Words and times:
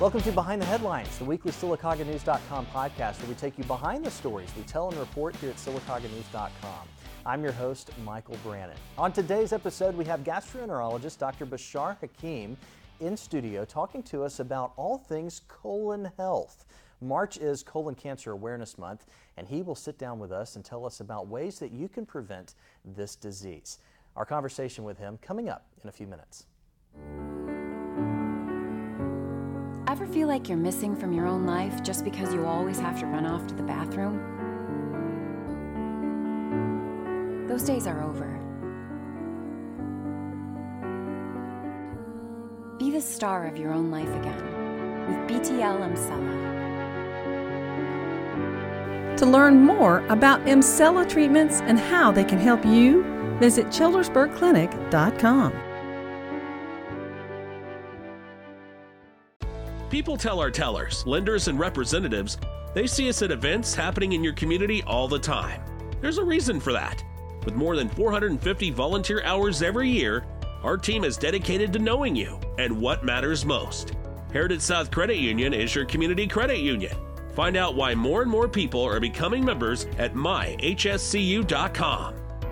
Welcome 0.00 0.20
to 0.20 0.30
Behind 0.30 0.62
the 0.62 0.66
Headlines, 0.66 1.18
the 1.18 1.24
weekly 1.24 1.50
SylacaugaNews.com 1.50 2.66
podcast 2.66 3.18
where 3.18 3.28
we 3.30 3.34
take 3.34 3.58
you 3.58 3.64
behind 3.64 4.04
the 4.04 4.12
stories 4.12 4.48
we 4.56 4.62
tell 4.62 4.88
and 4.88 4.96
report 4.96 5.34
here 5.34 5.50
at 5.50 5.56
SylacaugaNews.com. 5.56 6.88
I'm 7.26 7.42
your 7.42 7.50
host, 7.50 7.90
Michael 8.04 8.36
Brannon. 8.44 8.76
On 8.96 9.10
today's 9.10 9.52
episode, 9.52 9.96
we 9.96 10.04
have 10.04 10.20
gastroenterologist 10.20 11.18
Dr. 11.18 11.46
Bashar 11.46 11.98
Hakim 11.98 12.56
in 13.00 13.16
studio 13.16 13.64
talking 13.64 14.04
to 14.04 14.22
us 14.22 14.38
about 14.38 14.72
all 14.76 14.98
things 14.98 15.40
colon 15.48 16.12
health. 16.16 16.64
March 17.00 17.36
is 17.36 17.64
Colon 17.64 17.96
Cancer 17.96 18.30
Awareness 18.30 18.78
Month, 18.78 19.06
and 19.36 19.48
he 19.48 19.62
will 19.62 19.74
sit 19.74 19.98
down 19.98 20.20
with 20.20 20.30
us 20.30 20.54
and 20.54 20.64
tell 20.64 20.86
us 20.86 21.00
about 21.00 21.26
ways 21.26 21.58
that 21.58 21.72
you 21.72 21.88
can 21.88 22.06
prevent 22.06 22.54
this 22.84 23.16
disease. 23.16 23.78
Our 24.14 24.24
conversation 24.24 24.84
with 24.84 24.96
him 24.96 25.18
coming 25.20 25.48
up 25.48 25.66
in 25.82 25.88
a 25.88 25.92
few 25.92 26.06
minutes. 26.06 26.46
Ever 30.00 30.12
feel 30.12 30.28
like 30.28 30.48
you're 30.48 30.56
missing 30.56 30.94
from 30.94 31.12
your 31.12 31.26
own 31.26 31.44
life 31.44 31.82
just 31.82 32.04
because 32.04 32.32
you 32.32 32.46
always 32.46 32.78
have 32.78 33.00
to 33.00 33.06
run 33.06 33.26
off 33.26 33.48
to 33.48 33.54
the 33.56 33.64
bathroom? 33.64 34.16
Those 37.48 37.64
days 37.64 37.88
are 37.88 38.00
over. 38.04 38.38
Be 42.78 42.92
the 42.92 43.00
star 43.00 43.48
of 43.48 43.58
your 43.58 43.72
own 43.72 43.90
life 43.90 44.14
again 44.14 44.40
with 45.08 45.16
BTL 45.26 45.80
Emsella. 45.80 46.46
To 49.16 49.26
learn 49.26 49.64
more 49.64 50.06
about 50.10 50.46
Emsella 50.46 51.08
treatments 51.08 51.60
and 51.62 51.76
how 51.76 52.12
they 52.12 52.22
can 52.22 52.38
help 52.38 52.64
you, 52.64 53.02
visit 53.40 53.66
childersburgclinic.com. 53.66 55.67
People 59.90 60.16
tell 60.16 60.40
our 60.40 60.50
tellers, 60.50 61.06
lenders, 61.06 61.48
and 61.48 61.58
representatives 61.58 62.38
they 62.74 62.86
see 62.86 63.08
us 63.08 63.22
at 63.22 63.30
events 63.30 63.74
happening 63.74 64.12
in 64.12 64.22
your 64.22 64.34
community 64.34 64.82
all 64.84 65.08
the 65.08 65.18
time. 65.18 65.60
There's 66.00 66.18
a 66.18 66.24
reason 66.24 66.60
for 66.60 66.72
that. 66.72 67.02
With 67.44 67.54
more 67.56 67.76
than 67.76 67.88
450 67.88 68.70
volunteer 68.70 69.22
hours 69.24 69.62
every 69.62 69.88
year, 69.88 70.24
our 70.62 70.76
team 70.76 71.04
is 71.04 71.16
dedicated 71.16 71.72
to 71.72 71.78
knowing 71.78 72.14
you 72.14 72.38
and 72.58 72.78
what 72.80 73.04
matters 73.04 73.44
most. 73.44 73.94
Heritage 74.32 74.60
South 74.60 74.90
Credit 74.90 75.16
Union 75.16 75.54
is 75.54 75.74
your 75.74 75.86
community 75.86 76.26
credit 76.26 76.58
union. 76.58 76.94
Find 77.34 77.56
out 77.56 77.74
why 77.74 77.94
more 77.94 78.20
and 78.22 78.30
more 78.30 78.48
people 78.48 78.82
are 78.82 79.00
becoming 79.00 79.44
members 79.44 79.86
at 79.96 80.14
myhscu.com. 80.14 80.54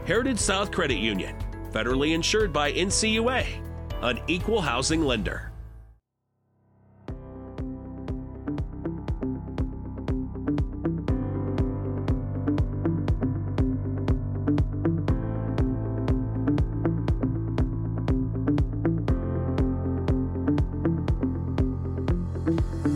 Heritage 0.07 0.39
South 0.39 0.71
Credit 0.71 0.99
Union, 0.99 1.37
federally 1.73 2.15
insured 2.15 2.53
by 2.53 2.73
NCUA, 2.73 3.45
an 4.03 4.21
equal 4.29 4.61
housing 4.61 5.03
lender. 5.03 5.53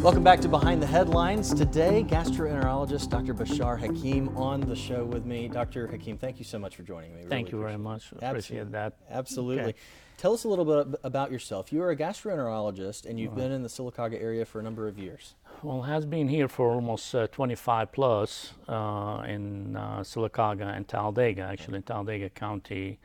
Welcome 0.02 0.24
back 0.24 0.40
to 0.40 0.48
Behind 0.48 0.82
the 0.82 0.86
Headlines. 0.86 1.52
Today, 1.52 2.02
gastroenterologist 2.08 3.10
Dr. 3.10 3.34
Bashar 3.34 3.78
Hakim 3.78 4.34
on 4.34 4.62
the 4.62 4.74
show 4.74 5.04
with 5.04 5.26
me. 5.26 5.46
Dr. 5.46 5.86
Hakim, 5.88 6.16
thank 6.16 6.38
you 6.38 6.44
so 6.46 6.58
much 6.58 6.74
for 6.74 6.82
joining 6.82 7.14
me. 7.14 7.24
Thank 7.28 7.52
you 7.52 7.60
very 7.60 7.76
much. 7.76 8.10
Appreciate 8.12 8.60
Absolutely. 8.60 8.72
that. 8.72 8.96
Absolutely. 9.10 9.62
Okay. 9.64 9.78
Tell 10.16 10.32
us 10.32 10.44
a 10.44 10.48
little 10.48 10.64
bit 10.64 10.98
about 11.04 11.30
yourself. 11.30 11.70
You 11.70 11.82
are 11.82 11.90
a 11.90 11.96
gastroenterologist 11.96 13.04
and 13.04 13.20
you've 13.20 13.34
been 13.34 13.52
in 13.52 13.62
the 13.62 13.68
Sylacauga 13.68 14.18
area 14.18 14.46
for 14.46 14.58
a 14.58 14.62
number 14.62 14.88
of 14.88 14.98
years. 14.98 15.34
Well, 15.62 15.82
has 15.82 16.06
been 16.06 16.28
here 16.28 16.48
for 16.48 16.70
almost 16.70 17.14
uh, 17.14 17.26
25 17.26 17.92
plus 17.92 18.54
uh, 18.68 19.22
in 19.28 19.76
uh, 19.76 19.98
Sylacauga 20.00 20.74
and 20.74 20.88
Talladega, 20.88 21.42
actually 21.42 21.76
in 21.76 21.82
Talladega 21.82 22.30
County. 22.30 22.98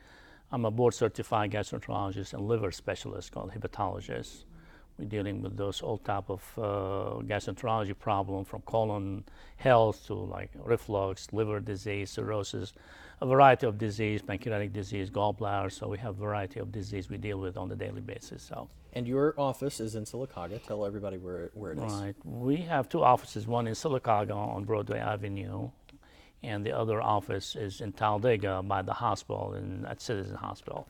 I'm 0.50 0.64
a 0.64 0.70
board 0.70 0.94
certified 0.94 1.50
gastroenterologist 1.50 2.32
and 2.32 2.48
liver 2.48 2.72
specialist 2.72 3.32
called 3.32 3.52
hepatologist. 3.52 4.44
We're 4.98 5.06
dealing 5.06 5.42
with 5.42 5.56
those 5.56 5.82
all 5.82 5.98
type 5.98 6.30
of 6.30 6.42
uh, 6.56 7.22
gastroenterology 7.26 7.98
problem 7.98 8.44
from 8.44 8.62
colon 8.62 9.24
health 9.56 10.06
to 10.06 10.14
like 10.14 10.50
reflux, 10.64 11.28
liver 11.32 11.60
disease, 11.60 12.10
cirrhosis, 12.10 12.72
a 13.20 13.26
variety 13.26 13.66
of 13.66 13.76
disease, 13.76 14.22
pancreatic 14.22 14.72
disease, 14.72 15.10
gallbladder. 15.10 15.70
So 15.70 15.88
we 15.88 15.98
have 15.98 16.16
a 16.16 16.20
variety 16.20 16.60
of 16.60 16.72
disease 16.72 17.10
we 17.10 17.18
deal 17.18 17.38
with 17.38 17.56
on 17.56 17.70
a 17.70 17.76
daily 17.76 18.00
basis. 18.00 18.42
So. 18.42 18.68
And 18.94 19.06
your 19.06 19.34
office 19.36 19.80
is 19.80 19.94
in 19.94 20.04
Sylacauga. 20.04 20.62
Tell 20.66 20.86
everybody 20.86 21.18
where, 21.18 21.50
where 21.52 21.72
it 21.72 21.78
is. 21.78 21.92
Right. 21.92 22.14
We 22.24 22.56
have 22.56 22.88
two 22.88 23.04
offices, 23.04 23.46
one 23.46 23.66
in 23.66 23.74
Sylacauga 23.74 24.34
on 24.34 24.64
Broadway 24.64 24.98
Avenue, 24.98 25.70
and 26.42 26.64
the 26.64 26.72
other 26.72 27.02
office 27.02 27.56
is 27.56 27.82
in 27.82 27.92
Talladega 27.92 28.62
by 28.62 28.80
the 28.80 28.94
hospital 28.94 29.52
in, 29.52 29.84
at 29.84 30.00
Citizen 30.00 30.36
Hospital. 30.36 30.88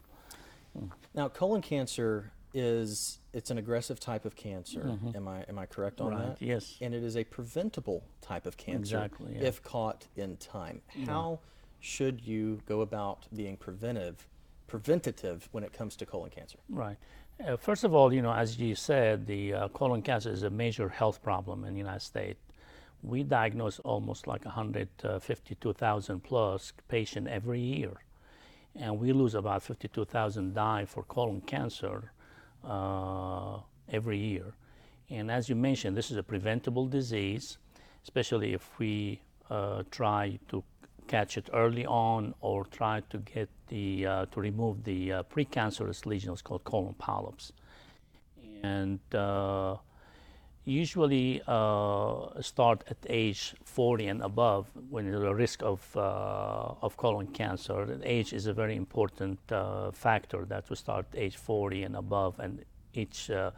Now, 1.15 1.29
colon 1.29 1.63
cancer 1.63 2.31
is 2.57 3.19
it's 3.35 3.51
an 3.51 3.59
aggressive 3.59 4.01
type 4.01 4.25
of 4.25 4.35
cancer. 4.35 4.99
Am 5.15 5.29
I 5.29 5.45
am 5.49 5.59
I 5.59 5.67
correct 5.67 6.01
on 6.01 6.13
Mm-hmm. 6.13 6.21
Right, 6.21 6.39
that? 6.39 6.45
yes. 6.45 6.79
And 6.81 6.95
it 6.95 7.03
is 7.05 7.17
a 7.17 7.25
preventable 7.25 8.03
type 8.23 8.47
of 8.47 8.57
cancer 8.57 8.97
Exactly, 8.97 9.35
yeah. 9.37 9.47
if 9.49 9.63
caught 9.63 10.07
in 10.17 10.37
time. 10.39 10.81
How 11.07 11.41
should 11.81 12.27
you 12.27 12.61
go 12.67 12.81
about 12.81 13.27
being 13.35 13.57
preventive, 13.59 14.27
preventative 14.67 15.49
when 15.53 15.63
it 15.65 15.73
comes 15.75 15.97
to 15.97 16.07
colon 16.07 16.31
cancer? 16.31 16.59
Right. 16.71 16.97
Uh, 17.47 17.57
first 17.59 17.85
of 17.85 17.93
all, 17.95 18.13
you 18.15 18.23
know, 18.23 18.33
as 18.33 18.59
you 18.59 18.75
said, 18.75 19.27
the 19.27 19.53
uh, 19.53 19.69
colon 19.69 20.01
cancer 20.01 20.31
is 20.33 20.43
a 20.43 20.49
major 20.51 20.89
health 20.89 21.23
problem 21.23 21.65
in 21.65 21.75
the 21.75 21.79
United 21.79 22.01
States. 22.01 22.41
We 23.03 23.23
diagnose 23.23 23.79
almost 23.81 24.27
like 24.27 24.47
152,000 24.47 26.21
plus 26.23 26.73
patient 26.89 27.29
every 27.29 27.61
year, 27.61 27.93
and 28.75 28.99
we 28.99 29.13
lose 29.13 29.35
about 29.35 29.63
52,000 29.63 30.55
die 30.55 30.87
for 30.87 31.03
colon 31.03 31.43
cancer 31.43 32.13
uh, 32.13 32.16
every 33.89 34.19
year. 34.19 34.55
And 35.11 35.31
as 35.31 35.49
you 35.49 35.55
mentioned, 35.55 35.97
this 35.97 36.11
is 36.11 36.17
a 36.17 36.23
preventable 36.23 36.87
disease, 36.87 37.59
especially 38.03 38.55
if 38.55 38.79
we 38.79 39.21
uh, 39.51 39.85
try 39.91 40.39
to 40.49 40.65
catch 41.07 41.37
it 41.39 41.49
early 41.53 41.87
on 41.87 42.35
or 42.41 42.65
try 42.65 43.01
to 43.11 43.19
get 43.19 43.49
the 43.69 44.07
uh, 44.07 44.27
to 44.27 44.41
remove 44.41 44.83
the 44.85 45.13
uh, 45.13 45.23
precancerous 45.25 46.07
lesions 46.07 46.43
called 46.43 46.65
colon 46.65 46.95
polyps. 46.95 47.53
And 48.63 48.99
uh, 49.15 49.77
usually 50.67 51.41
uh, 51.47 52.41
start 52.41 52.83
at 52.91 52.97
age 53.09 53.55
40 53.65 54.09
and 54.09 54.23
above 54.23 54.67
when 54.91 55.13
a 55.15 55.35
risk 55.35 55.63
of, 55.63 55.81
uh, 55.97 56.75
of 56.83 56.97
colon 56.97 57.29
cancer. 57.29 57.99
Age 58.03 58.33
is 58.33 58.47
a 58.47 58.53
very 58.53 58.75
important 58.75 59.39
uh, 59.51 59.93
factor 59.93 60.45
that 60.47 60.69
we 60.69 60.77
start 60.77 61.07
age 61.15 61.37
40 61.37 61.85
and 61.85 61.97
above, 61.97 62.39
and 62.41 62.65
each 62.95 63.31
uh, 63.31 63.53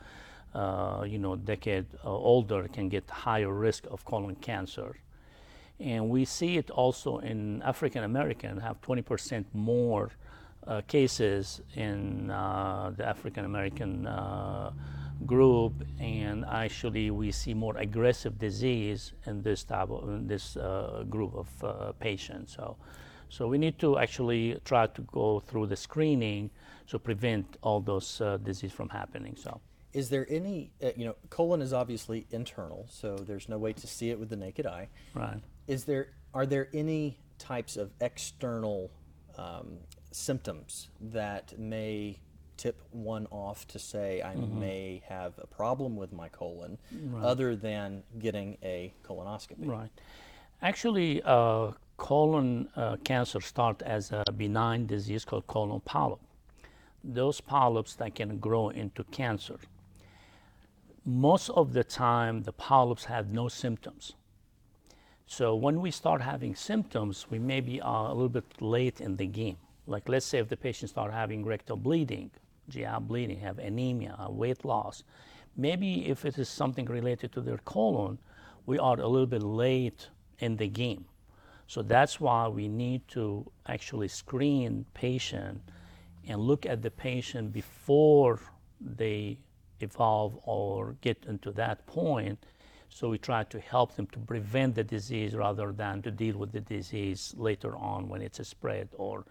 uh, 0.55 1.05
you 1.07 1.19
know 1.19 1.35
decade 1.37 1.87
uh, 2.05 2.11
older 2.11 2.69
can 2.69 2.89
get 2.91 3.09
higher 3.09 3.53
risk 3.53 3.87
of 3.91 4.05
colon 4.05 4.35
cancer. 4.37 4.95
And 5.81 6.11
we 6.11 6.27
see 6.27 6.59
it 6.59 6.71
also 6.71 7.19
in 7.19 7.63
African 7.63 8.05
American 8.05 8.59
have 8.59 8.81
20% 8.83 9.45
more 9.55 10.11
cases 10.89 11.63
in 11.77 12.27
the 12.27 13.05
African 13.07 13.45
American 13.47 14.07
group, 15.27 15.73
and 16.01 16.45
actually 16.45 17.11
we 17.11 17.31
see 17.33 17.55
more 17.55 17.77
aggressive 17.77 18.39
disease 18.39 19.13
in 19.27 19.43
this 19.43 19.65
type 19.65 19.91
of 19.91 20.09
in 20.09 20.27
this 20.27 20.57
uh, 20.57 21.05
group 21.09 21.35
of 21.35 21.49
uh, 21.65 21.93
patients. 22.01 22.55
So, 22.55 22.77
so 23.29 23.49
we 23.49 23.59
need 23.59 23.79
to 23.81 23.99
actually 23.99 24.61
try 24.65 24.87
to 24.87 25.03
go 25.03 25.41
through 25.41 25.67
the 25.67 25.77
screening 25.77 26.51
to 26.89 26.99
prevent 26.99 27.59
all 27.63 27.81
those 27.81 28.21
uh, 28.21 28.39
disease 28.39 28.73
from 28.73 28.89
happening. 28.89 29.37
So. 29.37 29.61
Is 29.93 30.11
there 30.11 30.27
any, 30.29 30.71
uh, 30.83 30.91
you 30.97 31.07
know, 31.07 31.17
colon 31.31 31.63
is 31.63 31.73
obviously 31.73 32.27
internal, 32.31 32.87
so 32.91 33.17
there's 33.17 33.49
no 33.49 33.59
way 33.59 33.73
to 33.73 33.87
see 33.87 34.11
it 34.11 34.19
with 34.19 34.29
the 34.29 34.37
naked 34.37 34.67
eye. 34.67 34.89
Right. 35.15 35.41
Is 35.67 35.85
there, 35.85 36.09
are 36.35 36.47
there 36.47 36.69
any 36.73 37.19
types 37.39 37.77
of 37.77 37.91
external 38.01 38.91
um, 39.37 39.79
symptoms 40.13 40.89
that 41.01 41.59
may 41.59 42.19
tip 42.59 42.83
one 42.91 43.27
off 43.31 43.67
to 43.69 43.79
say 43.79 44.21
I 44.21 44.35
may 44.35 45.03
have 45.09 45.33
a 45.39 45.47
problem 45.47 45.97
with 45.97 46.13
my 46.13 46.29
colon 46.29 46.77
other 47.23 47.57
than 47.57 48.03
getting 48.19 48.59
a 48.63 48.93
colonoscopy? 49.07 49.67
Right. 49.67 49.91
Actually, 50.61 51.23
uh, 51.25 51.71
colon 51.97 52.69
uh, 52.77 52.97
cancer 53.05 53.41
start 53.41 53.81
as 53.83 54.13
a 54.13 54.25
benign 54.37 54.87
disease 54.87 55.25
called 55.25 55.47
colon 55.47 55.81
polyp. 55.81 56.21
Those 57.05 57.41
polyps 57.41 57.95
that 57.95 58.15
can 58.17 58.39
grow 58.39 58.71
into 58.71 59.05
cancer. 59.05 59.59
Most 61.05 61.49
of 61.51 61.73
the 61.73 61.85
time, 61.85 62.43
the 62.43 62.53
polyps 62.53 63.05
have 63.05 63.31
no 63.31 63.49
symptoms. 63.49 64.15
So 65.27 65.55
when 65.55 65.81
we 65.81 65.91
start 65.91 66.23
having 66.23 66.55
symptoms, 66.55 67.27
we 67.31 67.39
may 67.39 67.61
be 67.61 67.81
uh, 67.81 67.91
a 67.91 68.15
little 68.15 68.29
bit 68.29 68.61
late 68.61 69.01
in 69.01 69.17
the 69.17 69.27
game. 69.27 69.59
Like 69.87 70.09
let's 70.09 70.27
say 70.27 70.39
if 70.39 70.49
the 70.49 70.57
patient 70.57 70.91
start 70.91 71.13
having 71.13 71.45
rectal 71.45 71.77
bleeding, 71.77 72.31
GI 72.69 72.87
bleeding, 73.01 73.41
have 73.41 73.59
anemia, 73.59 74.27
weight 74.29 74.65
loss, 74.65 75.03
Maybe 75.59 76.09
if 76.09 76.25
it 76.25 76.39
is 76.39 76.49
something 76.49 76.87
related 76.87 77.33
to 77.33 77.41
their 77.41 77.59
colon, 77.59 78.19
we 78.65 78.79
are 78.79 78.99
a 79.01 79.09
little 79.09 79.27
bit 79.27 79.43
late 79.43 80.09
in 80.39 80.57
the 80.57 80.69
game. 80.69 81.05
So 81.67 81.83
that's 81.83 82.21
why 82.21 82.47
we 82.47 82.69
need 82.69 83.07
to 83.09 83.51
actually 83.67 84.07
screen 84.07 84.87
patient 84.95 85.61
and 86.29 86.41
look 86.41 86.65
at 86.65 86.81
the 86.81 86.93
patient 86.93 87.53
before 87.53 88.39
they 88.81 89.39
evolve 89.81 90.39
or 90.45 90.95
get 91.01 91.25
into 91.27 91.51
that 91.53 91.85
point. 91.87 92.39
So 92.89 93.09
we 93.09 93.19
try 93.19 93.43
to 93.43 93.59
help 93.59 93.97
them 93.97 94.07
to 94.13 94.19
prevent 94.21 94.77
the 94.77 94.85
disease 94.85 95.35
rather 95.35 95.73
than 95.73 96.03
to 96.03 96.13
deal 96.13 96.39
with 96.39 96.53
the 96.53 96.61
disease 96.61 97.35
later 97.37 97.77
on 97.77 98.09
when 98.09 98.23
it's 98.23 98.47
spread 98.47 98.91
or 98.97 99.25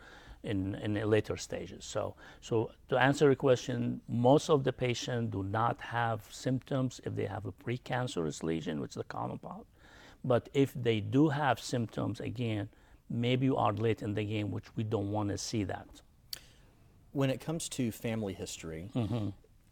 in, 0.51 0.75
in 0.75 0.93
later 1.15 1.37
stages. 1.37 1.83
So, 1.85 2.15
so 2.41 2.71
to 2.89 2.97
answer 2.97 3.25
your 3.25 3.35
question, 3.35 4.01
most 4.07 4.49
of 4.49 4.63
the 4.63 4.73
patients 4.73 5.31
do 5.31 5.43
not 5.43 5.75
have 5.81 6.19
symptoms 6.31 7.01
if 7.07 7.15
they 7.15 7.25
have 7.25 7.45
a 7.45 7.51
precancerous 7.51 8.43
lesion, 8.43 8.79
which 8.81 8.91
is 8.91 8.95
the 8.95 9.03
colon 9.15 9.37
polyp. 9.39 9.67
But 10.23 10.49
if 10.53 10.73
they 10.73 10.99
do 10.99 11.29
have 11.29 11.59
symptoms, 11.59 12.19
again, 12.19 12.69
maybe 13.09 13.45
you 13.45 13.55
are 13.55 13.73
late 13.73 14.01
in 14.01 14.13
the 14.15 14.25
game, 14.25 14.51
which 14.51 14.65
we 14.75 14.83
don't 14.83 15.11
want 15.11 15.29
to 15.29 15.37
see 15.37 15.63
that. 15.65 15.87
When 17.11 17.29
it 17.29 17.39
comes 17.39 17.69
to 17.69 17.91
family 17.91 18.33
history, 18.33 18.89
Mm-hmm. 18.95 19.29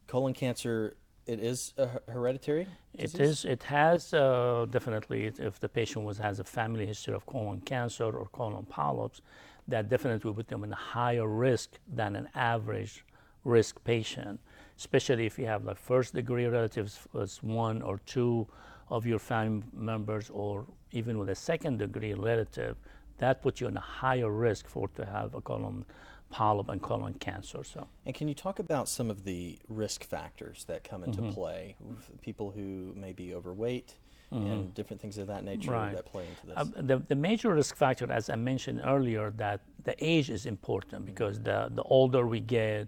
colon 0.08 0.34
cancer, 0.34 0.96
it 1.28 1.40
is 1.40 1.74
a 1.78 1.88
hereditary? 2.12 2.68
It 2.94 3.12
disease? 3.12 3.20
is. 3.30 3.46
It 3.46 3.64
has 3.64 4.14
uh, 4.14 4.66
definitely. 4.70 5.22
If 5.50 5.60
the 5.60 5.68
patient 5.70 6.06
was 6.06 6.18
has 6.20 6.40
a 6.40 6.44
family 6.44 6.86
history 6.86 7.14
of 7.14 7.26
colon 7.26 7.62
cancer 7.62 8.06
or 8.06 8.28
colon 8.32 8.66
polyps, 8.66 9.22
that 9.68 9.90
definitely 9.90 10.30
would 10.30 10.38
put 10.38 10.48
them 10.48 10.64
in 10.64 10.72
a 10.72 10.76
higher 10.76 11.28
risk 11.28 11.80
than 11.88 12.16
an 12.16 12.30
average 12.36 13.04
risk 13.44 13.84
patient. 13.84 14.40
Especially 14.78 15.26
if 15.26 15.40
you 15.40 15.46
have 15.46 15.64
like 15.66 15.78
first 15.78 16.14
degree 16.14 16.46
relatives 16.46 17.00
was 17.14 17.42
one 17.42 17.82
or 17.82 18.00
two 18.06 18.48
of 18.90 19.06
your 19.06 19.20
family 19.20 19.64
members, 19.74 20.30
or 20.30 20.66
even 20.92 21.18
with 21.18 21.30
a 21.30 21.36
second 21.36 21.80
degree 21.80 22.14
relative, 22.14 22.76
that 23.18 23.42
puts 23.42 23.62
you 23.62 23.68
in 23.68 23.78
a 23.78 23.82
higher 23.82 24.30
risk 24.30 24.68
for 24.68 24.88
to 24.90 25.06
have 25.06 25.34
a 25.34 25.42
colon 25.42 25.86
polyp 26.30 26.70
and 26.70 26.82
colon 26.82 27.14
cancer. 27.14 27.64
So. 27.64 27.88
And 28.06 28.14
can 28.14 28.28
you 28.28 28.34
talk 28.34 28.60
about 28.60 28.90
some 28.90 29.10
of 29.10 29.24
the 29.24 29.58
risk 29.70 30.04
factors 30.04 30.66
that 30.66 30.84
come 30.84 31.04
into 31.04 31.22
Mm-hmm. 31.22 31.32
play? 31.32 31.76
People 32.22 32.52
who 32.52 32.94
may 32.96 33.14
be 33.14 33.34
overweight 33.34 33.96
and 34.32 34.74
different 34.74 35.02
things 35.02 35.18
of 35.18 35.28
that 35.28 35.44
nature 35.44 35.72
Mm-hmm. 35.72 35.72
Right. 35.72 35.96
that 35.96 36.06
play 36.06 36.26
into 36.28 36.48
this. 36.48 36.58
Uh, 36.58 36.66
the, 36.82 36.98
the 37.08 37.16
major 37.16 37.54
risk 37.54 37.76
factor, 37.76 38.12
as 38.12 38.30
I 38.30 38.36
mentioned 38.36 38.82
earlier, 38.84 39.32
that 39.38 39.62
the 39.84 39.96
age 40.04 40.30
is 40.30 40.46
important 40.46 41.06
because 41.06 41.40
the, 41.40 41.70
the 41.74 41.84
older 41.84 42.26
we 42.28 42.40
get, 42.40 42.88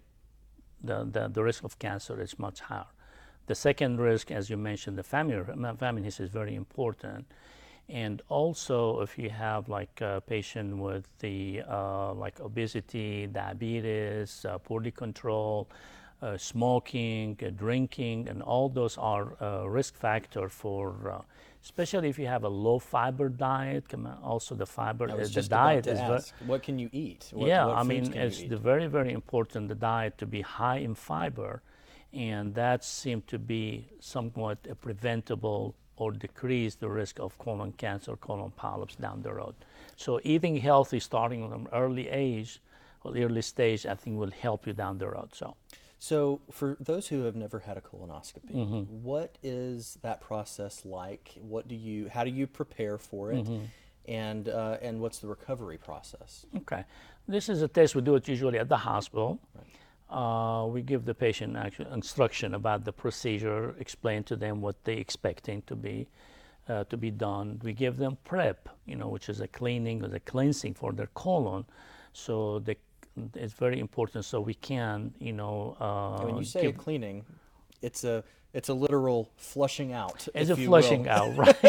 the, 0.84 1.08
the, 1.12 1.30
the 1.30 1.44
risk 1.44 1.64
of 1.64 1.80
cancer 1.80 2.20
is 2.22 2.38
much 2.40 2.60
higher. 2.60 2.86
The 3.48 3.56
second 3.56 4.00
risk, 4.00 4.30
as 4.32 4.50
you 4.50 4.58
mentioned, 4.58 4.98
the 4.98 5.04
family, 5.04 5.42
family 5.80 6.04
history 6.04 6.26
is 6.26 6.32
very 6.32 6.56
important. 6.56 7.26
And 7.90 8.22
also, 8.28 9.00
if 9.00 9.18
you 9.18 9.30
have 9.30 9.70
like 9.70 10.02
a 10.02 10.22
patient 10.28 10.78
with 10.78 11.08
the 11.20 11.62
uh, 11.70 12.14
like 12.14 12.42
obesity, 12.42 13.28
diabetes, 13.28 14.44
uh, 14.44 14.58
poorly 14.58 14.92
controlled, 14.92 15.68
uh, 15.70 15.76
smoking, 16.38 17.38
uh, 17.46 17.50
drinking, 17.52 18.28
and 18.28 18.42
all 18.42 18.70
those 18.70 18.98
are 18.98 19.36
uh, 19.42 19.70
risk 19.70 19.96
factor 19.96 20.50
for, 20.50 21.12
uh, 21.12 21.22
especially 21.64 22.10
if 22.10 22.18
you 22.18 22.26
have 22.26 22.44
a 22.44 22.50
low 22.50 22.80
fiber 22.80 23.30
diet. 23.30 23.86
Also, 24.24 24.56
the 24.56 24.66
fiber, 24.66 25.06
uh, 25.12 25.18
the 25.18 25.44
diet 25.44 25.86
is 25.88 26.00
to 26.00 26.34
ve- 26.40 26.46
what 26.48 26.64
can 26.64 26.80
you 26.80 26.90
eat? 26.92 27.30
What, 27.34 27.48
yeah, 27.48 27.66
what 27.66 27.78
I 27.78 27.84
mean, 27.84 28.14
it's 28.14 28.42
the 28.42 28.58
very, 28.58 28.88
very 28.88 29.14
important 29.14 29.68
the 29.68 29.76
diet 29.76 30.18
to 30.18 30.26
be 30.26 30.42
high 30.42 30.78
in 30.78 30.96
fiber, 30.96 31.62
and 32.14 32.54
that 32.56 32.84
seemed 32.84 33.28
to 33.28 33.38
be 33.38 33.88
somewhat 34.00 34.58
a 34.70 34.74
preventable 34.76 35.76
or 35.98 36.12
decrease 36.12 36.76
the 36.76 36.90
risk 36.90 37.20
of 37.20 37.38
colon 37.38 37.74
cancer, 37.74 38.16
colon 38.16 38.52
polyps 38.56 38.96
down 38.96 39.22
the 39.22 39.34
road. 39.34 39.56
So 39.96 40.20
eating 40.24 40.58
healthy, 40.58 41.00
starting 41.00 41.48
from 41.48 41.68
early 41.74 42.08
age 42.10 42.60
or 43.04 43.16
early 43.16 43.42
stage, 43.42 43.86
I 43.86 43.96
think 43.96 44.18
will 44.18 44.32
help 44.32 44.66
you 44.66 44.74
down 44.74 44.98
the 44.98 45.10
road. 45.10 45.30
So. 45.34 45.56
So, 46.00 46.42
for 46.52 46.78
those 46.80 47.08
who 47.08 47.24
have 47.24 47.36
never 47.36 47.60
had 47.60 47.76
a 47.78 47.82
colonoscopy, 47.82 48.54
Mm-hmm. 48.54 48.82
what 49.04 49.38
is 49.42 49.98
that 50.04 50.22
process 50.22 50.86
like? 50.86 51.34
What 51.42 51.68
do 51.68 51.76
you, 51.76 52.08
how 52.10 52.24
do 52.24 52.30
you 52.30 52.46
prepare 52.46 52.98
for 53.00 53.32
it, 53.32 53.46
Mm-hmm. 53.46 53.66
and 54.08 54.48
uh, 54.50 54.78
and 54.82 55.00
what's 55.02 55.20
the 55.20 55.28
recovery 55.28 55.78
process? 55.78 56.46
Okay. 56.58 56.84
This 57.28 57.50
is 57.50 57.62
a 57.64 57.68
test 57.68 57.96
we 57.96 58.02
do 58.02 58.16
it 58.16 58.28
usually 58.28 58.60
at 58.60 58.70
the 58.70 58.78
hospital. 58.78 59.40
Uh, 60.10 60.66
we 60.70 60.82
give 60.82 61.04
the 61.04 61.14
patient 61.14 61.58
actual 61.58 61.92
instruction 61.94 62.54
about 62.54 62.86
the 62.86 62.94
procedure, 62.94 63.76
explain 63.80 64.24
to 64.24 64.36
them 64.38 64.62
what 64.62 64.82
they 64.86 64.94
expecting 64.98 65.62
to 65.64 65.76
be 65.76 66.08
uh, 66.70 66.84
to 66.86 66.96
be 66.98 67.12
done. 67.12 67.60
We 67.64 67.74
give 67.74 67.98
them 67.98 68.18
prep, 68.24 68.70
you 68.86 68.96
know, 68.96 69.08
which 69.10 69.28
is 69.30 69.42
a 69.42 69.48
cleaning 69.48 70.04
or 70.04 70.08
the 70.10 70.20
cleansing 70.22 70.76
for 70.76 70.94
their 70.94 71.08
colon. 71.16 71.66
So 72.14 72.60
the, 72.60 72.76
it's 73.36 73.54
very 73.54 73.80
important. 73.80 74.26
So 74.26 74.42
we 74.42 74.54
can, 74.54 75.14
you 75.20 75.34
know, 75.34 75.76
uh, 75.80 76.24
when 76.26 76.38
you 76.38 76.44
say 76.44 76.62
give- 76.62 76.78
cleaning, 76.78 77.26
it's 77.82 78.04
a 78.04 78.24
it's 78.58 78.70
a 78.70 78.74
literal 78.74 79.30
flushing 79.38 79.90
out. 79.94 80.28
it's 80.34 80.50
a 80.50 80.56
flushing 80.70 81.04
will. 81.04 81.18
out, 81.18 81.38
right? 81.44 81.62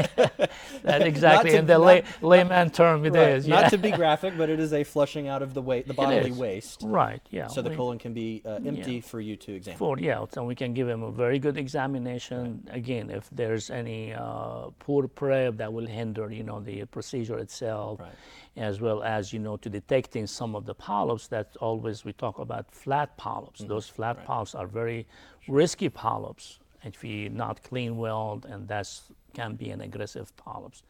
that 0.89 1.03
exactly 1.13 1.51
to- 1.51 1.59
in 1.59 1.67
the 1.67 1.75
not- 1.79 1.87
lay, 1.89 2.03
layman 2.23 2.71
term 2.71 3.05
it 3.05 3.13
Right, 3.15 3.29
is. 3.37 3.47
Not 3.47 3.71
to 3.71 3.79
be 3.79 3.91
graphic, 3.91 4.33
but 4.41 4.49
it 4.55 4.59
is 4.67 4.73
a 4.73 4.85
flushing 4.85 5.29
out 5.29 5.43
of 5.47 5.51
the 5.57 5.61
wa- 5.69 5.83
the 5.87 5.93
bodily 5.95 6.33
waste, 6.33 6.79
Right. 6.85 7.21
Yeah. 7.31 7.49
so 7.49 7.61
the 7.63 7.75
colon 7.79 7.99
can 7.99 8.13
be 8.15 8.29
uh, 8.47 8.59
empty 8.71 9.01
for 9.11 9.21
you 9.21 9.37
to 9.45 9.51
examine. 9.59 9.79
for 9.79 9.99
yeah, 9.99 10.25
and 10.37 10.47
we 10.47 10.55
can 10.63 10.71
give 10.79 10.89
him 10.89 11.03
a 11.03 11.13
very 11.25 11.39
good 11.39 11.59
examination. 11.59 12.67
Again, 12.71 13.11
if 13.11 13.29
there's 13.41 13.67
any 13.71 14.15
uh, 14.15 14.71
poor 14.79 15.03
prep 15.09 15.57
that 15.59 15.71
will 15.73 15.87
hinder, 15.87 16.31
you 16.39 16.43
know, 16.43 16.61
the 16.61 16.85
procedure 16.87 17.39
itself, 17.39 18.01
Right. 18.01 18.13
as 18.57 18.81
well 18.81 19.03
as 19.03 19.33
you 19.33 19.41
know, 19.47 19.57
to 19.65 19.69
detecting 19.69 20.27
some 20.27 20.57
of 20.59 20.65
the 20.65 20.75
polyps. 20.75 21.27
That 21.29 21.49
always 21.61 22.05
we 22.07 22.13
talk 22.25 22.39
about 22.39 22.65
flat 22.85 23.09
polyps. 23.17 23.61
Mm-hmm. 23.61 23.69
Those 23.75 23.87
flat 23.97 24.17
polyps 24.25 24.55
are 24.55 24.67
very 24.67 25.07
risky 25.49 25.89
polyps 25.89 26.59
if 26.85 27.05
you 27.05 27.29
not 27.29 27.63
clean 27.63 27.97
well, 27.97 28.43
and 28.49 28.69
that 28.69 28.89
can 29.35 29.55
be 29.55 29.71
an 29.71 29.81
aggressive 29.81 30.35
polyps. 30.37 30.83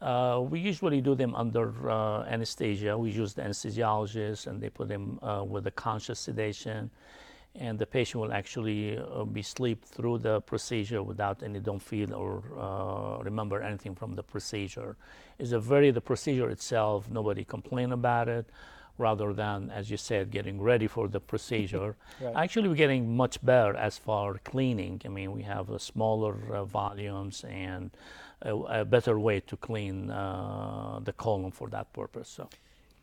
Uh, 0.00 0.40
we 0.48 0.60
usually 0.60 1.00
do 1.00 1.14
them 1.14 1.34
under 1.34 1.90
uh, 1.90 2.22
anesthesia. 2.24 2.96
We 2.96 3.10
use 3.10 3.34
the 3.34 3.42
anesthesiologist, 3.42 4.46
and 4.46 4.60
they 4.60 4.70
put 4.70 4.88
them 4.88 5.18
uh, 5.22 5.44
with 5.44 5.66
a 5.66 5.72
conscious 5.72 6.20
sedation, 6.20 6.90
and 7.56 7.78
the 7.78 7.86
patient 7.86 8.22
will 8.22 8.32
actually 8.32 8.96
uh, 8.96 9.24
be 9.24 9.42
sleep 9.42 9.84
through 9.84 10.18
the 10.18 10.40
procedure 10.42 11.02
without 11.02 11.42
any 11.42 11.58
don't 11.58 11.82
feel 11.82 12.14
or 12.14 12.42
uh, 12.56 13.22
remember 13.24 13.60
anything 13.60 13.94
from 13.94 14.14
the 14.14 14.22
procedure. 14.22 14.96
It's 15.38 15.52
a 15.52 15.58
very 15.58 15.90
the 15.90 16.00
procedure 16.00 16.48
itself. 16.50 17.10
Nobody 17.10 17.44
complain 17.44 17.90
about 17.92 18.28
it. 18.28 18.46
Rather 18.98 19.32
than, 19.32 19.70
as 19.70 19.90
you 19.90 19.96
said, 19.96 20.30
getting 20.30 20.60
ready 20.60 20.86
for 20.88 21.08
the 21.08 21.20
procedure. 21.20 21.96
Right. 22.20 22.34
Actually, 22.34 22.68
we're 22.68 22.74
getting 22.74 23.16
much 23.16 23.44
better 23.44 23.76
as 23.76 23.96
far 23.96 24.38
cleaning. 24.38 25.00
I 25.04 25.08
mean, 25.08 25.30
we 25.32 25.42
have 25.42 25.70
uh, 25.70 25.78
smaller 25.78 26.34
uh, 26.52 26.64
volumes 26.64 27.44
and 27.48 27.90
a, 28.42 28.54
a 28.80 28.84
better 28.84 29.18
way 29.20 29.38
to 29.40 29.56
clean 29.56 30.10
uh, 30.10 30.98
the 31.04 31.12
colon 31.12 31.52
for 31.52 31.68
that 31.68 31.92
purpose. 31.92 32.28
So, 32.28 32.48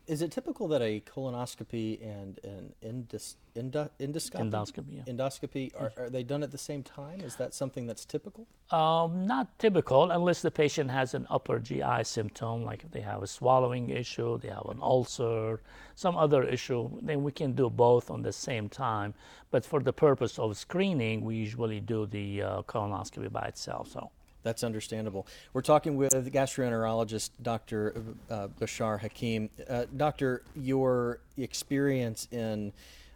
Is 0.07 0.21
it 0.21 0.31
typical 0.31 0.67
that 0.67 0.81
a 0.81 1.01
colonoscopy 1.01 2.00
and 2.01 2.39
an 2.43 2.74
endos- 2.83 3.35
endo- 3.55 3.89
endoscopy, 4.00 4.51
Endoscopy, 4.51 4.83
yeah. 4.89 5.13
endoscopy 5.13 5.71
are, 5.79 5.91
are 5.97 6.09
they 6.09 6.21
done 6.21 6.43
at 6.43 6.51
the 6.51 6.57
same 6.59 6.83
time? 6.83 7.21
Is 7.21 7.35
that 7.38 7.53
something 7.53 7.88
that's 7.88 8.05
typical? 8.05 8.47
um, 8.71 9.25
not 9.25 9.57
typical 9.57 10.12
unless 10.12 10.41
the 10.41 10.51
patient 10.51 10.91
has 10.91 11.13
an 11.15 11.25
upper 11.29 11.59
GI 11.59 12.03
symptom, 12.03 12.63
like 12.63 12.83
if 12.83 12.91
they 12.91 13.01
have 13.01 13.24
a 13.24 13.27
swallowing 13.27 13.89
issue, 13.89 14.38
they 14.39 14.50
have 14.50 14.67
an 14.69 14.79
ulcer, 14.81 15.62
some 15.95 16.15
other 16.17 16.43
issue, 16.43 16.89
then 17.01 17.24
we 17.24 17.31
can 17.31 17.53
do 17.53 17.69
both 17.69 18.12
on 18.12 18.21
the 18.21 18.33
same 18.33 18.69
time. 18.69 19.13
But 19.50 19.65
for 19.65 19.79
the 19.79 19.93
purpose 19.93 20.38
of 20.38 20.55
screening, 20.57 21.25
we 21.25 21.35
usually 21.35 21.79
do 21.79 22.05
the 22.05 22.41
uh, 22.41 22.62
colonoscopy 22.63 23.31
by 23.31 23.45
itself. 23.47 23.89
So. 23.91 24.12
That's 24.45 24.63
understandable. 24.63 25.25
We're 25.53 25.63
talking 25.63 25.97
with 25.97 26.13
gastroenterologist 26.13 27.31
Dr. 27.41 28.03
Uh, 28.29 28.47
Bashar 28.59 28.99
Hakim. 28.99 29.49
Uh, 29.67 29.85
doctor, 29.97 30.43
your 30.55 31.19
experience 31.35 32.27
in 32.31 32.71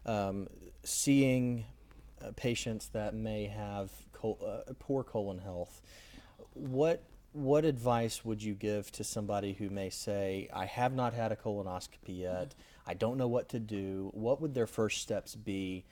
um, 0.07 0.47
seeing 0.83 1.65
uh, 2.19 2.31
patients 2.35 2.89
that 2.93 3.13
may 3.13 3.45
have 3.45 3.91
col- 4.11 4.39
uh, 4.43 4.73
poor 4.79 5.03
colon 5.03 5.37
health, 5.37 5.83
what 6.53 7.03
what 7.33 7.63
advice 7.63 8.25
would 8.25 8.41
you 8.41 8.55
give 8.55 8.91
to 8.93 9.03
somebody 9.03 9.53
who 9.53 9.69
may 9.69 9.91
say, 9.91 10.49
"I 10.51 10.65
have 10.65 10.95
not 10.95 11.13
had 11.13 11.31
a 11.31 11.35
colonoscopy 11.35 12.17
yet. 12.17 12.55
I 12.87 12.95
don't 12.95 13.19
know 13.19 13.27
what 13.27 13.49
to 13.49 13.59
do." 13.59 14.09
What 14.15 14.41
would 14.41 14.55
their 14.55 14.65
first 14.65 15.03
steps 15.03 15.35
be 15.35 15.85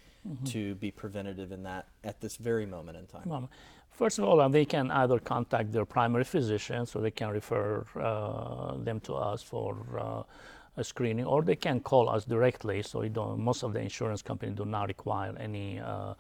to 0.46 0.76
be 0.76 0.90
preventative 0.92 1.52
in 1.52 1.64
that 1.64 1.88
at 2.04 2.22
this 2.22 2.38
very 2.38 2.66
moment 2.66 2.98
in 2.98 3.06
time? 3.06 3.32
Um, 3.32 3.50
First 3.98 4.20
of 4.20 4.26
all, 4.26 4.48
they 4.50 4.66
can 4.66 4.92
either 4.92 5.18
contact 5.18 5.72
their 5.72 5.84
primary 5.84 6.24
physician, 6.24 6.86
so 6.86 7.00
they 7.00 7.10
can 7.10 7.30
refer 7.30 7.84
uh, 8.00 8.78
them 8.78 9.00
to 9.02 9.16
us 9.16 9.42
for 9.42 9.76
uh, 10.00 10.80
a 10.80 10.84
screening, 10.84 11.26
or 11.26 11.42
they 11.42 11.56
can 11.56 11.80
call 11.80 12.08
us 12.08 12.24
directly. 12.24 12.84
So 12.84 13.02
most 13.38 13.64
of 13.64 13.74
the 13.74 13.80
insurance 13.80 14.22
companies 14.22 14.56
do 14.56 14.66
not 14.66 14.88
require 14.88 15.36
any 15.40 15.80
uh, 15.80 16.14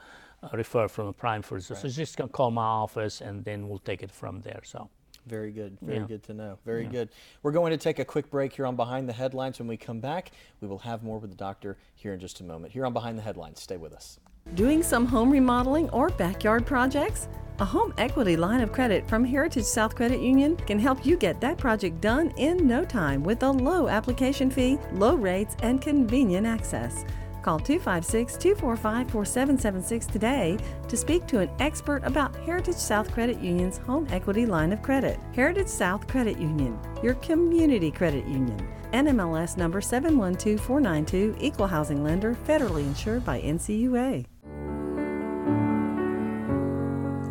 refer 0.53 0.88
from 0.88 1.05
a 1.07 1.13
primary 1.13 1.43
physician. 1.43 1.75
Right. 1.75 1.93
So 1.93 2.01
just 2.01 2.17
can 2.17 2.29
call 2.29 2.50
my 2.50 2.65
office, 2.65 3.22
and 3.22 3.46
then 3.46 3.69
we'll 3.69 3.86
take 3.91 4.01
it 4.01 4.12
from 4.12 4.41
there. 4.41 4.62
So. 4.63 4.89
Very 5.27 5.51
good. 5.51 5.77
Very 5.81 6.00
yeah. 6.00 6.05
good 6.05 6.24
to 6.24 6.34
know. 6.34 6.57
Very 6.65 6.86
yeah. 6.86 6.91
good. 6.91 7.10
We're 7.43 7.51
going 7.51 7.72
to 7.72 7.77
take 7.77 8.00
a 8.00 8.05
quick 8.05 8.31
break 8.31 8.53
here 8.53 8.65
on 8.65 8.75
Behind 8.75 9.07
the 9.07 9.13
Headlines. 9.13 9.60
When 9.60 9.67
we 9.67 9.77
come 9.77 10.00
back, 10.00 10.31
we 10.62 10.67
will 10.67 10.79
have 10.79 11.03
more 11.03 11.19
with 11.19 11.29
the 11.29 11.36
doctor 11.36 11.77
here 11.96 12.13
in 12.13 12.19
just 12.19 12.39
a 12.39 12.43
moment. 12.43 12.72
Here 12.74 12.86
on 12.86 12.93
Behind 12.93 13.17
the 13.17 13.24
Headlines, 13.24 13.60
stay 13.62 13.77
with 13.77 13.93
us. 13.93 14.19
Doing 14.56 14.82
some 14.82 15.06
home 15.06 15.30
remodeling 15.30 15.89
or 15.92 16.10
backyard 16.10 16.66
projects? 16.66 17.27
A 17.60 17.66
home 17.66 17.94
equity 17.98 18.38
line 18.38 18.62
of 18.62 18.72
credit 18.72 19.08
from 19.10 19.24
Heritage 19.24 19.66
South 19.66 19.96
Credit 19.96 20.20
Union 20.20 20.56
can 20.56 20.80
help 20.80 21.06
you 21.06 21.18
get 21.18 21.42
that 21.42 21.58
project 21.58 22.01
done 22.01 22.32
in 22.38 22.68
no 22.68 22.84
time 22.86 23.24
with 23.24 23.44
a 23.44 23.51
low 23.51 23.88
application 23.88 24.50
fee, 24.50 24.77
low 24.94 25.16
rates, 25.16 25.56
and 25.63 25.82
convenient 25.82 26.46
access. 26.46 27.04
Call 27.42 27.60
256 27.60 28.38
245 28.38 29.10
4776 29.10 30.06
today 30.06 30.58
to 30.88 30.98
speak 30.98 31.25
to 31.27 31.39
an 31.39 31.50
expert 31.60 32.04
about 32.04 32.36
Heritage 32.38 32.75
South 32.75 33.12
Credit 33.12 33.39
Union's 33.39 33.77
home 33.77 34.08
equity 34.12 34.46
line 34.46 34.74
of 34.74 34.82
credit. 34.82 35.20
Heritage 35.34 35.68
South 35.68 36.08
Credit 36.08 36.38
Union, 36.38 36.77
your 37.01 37.13
community 37.16 37.89
credit 37.89 38.25
union. 38.27 38.68
NMLS 38.94 39.58
number 39.58 39.82
712492, 39.82 41.36
equal 41.39 41.68
housing 41.68 42.04
lender, 42.04 42.36
federally 42.48 42.84
insured 42.84 43.25
by 43.25 43.42
NCUA. 43.42 44.25